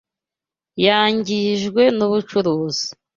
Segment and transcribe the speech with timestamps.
[0.85, 2.85] Yangijwe nubucuruzi.